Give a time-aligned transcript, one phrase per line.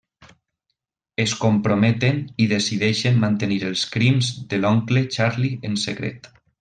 [1.23, 6.33] Es comprometen, i decideixen mantenir els crims de l'oncle Charlie en secret.